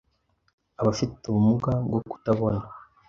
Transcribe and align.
abafite 0.81 1.21
ubumuga 1.25 1.71
bwo 1.85 1.99
kutabona 2.09 2.63